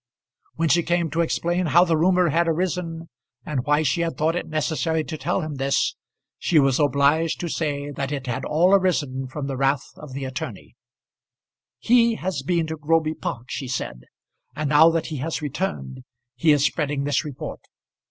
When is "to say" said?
7.41-7.91